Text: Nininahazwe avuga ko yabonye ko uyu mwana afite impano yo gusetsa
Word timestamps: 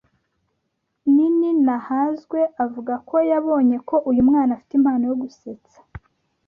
Nininahazwe 1.13 2.39
avuga 2.63 2.93
ko 3.09 3.15
yabonye 3.31 3.77
ko 3.87 3.95
uyu 4.09 4.21
mwana 4.27 4.51
afite 4.53 4.73
impano 4.79 5.03
yo 5.09 5.15
gusetsa 5.21 5.77